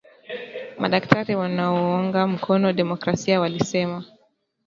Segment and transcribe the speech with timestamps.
[0.79, 4.05] Madaktari wanaounga mkono demokrasia walisema.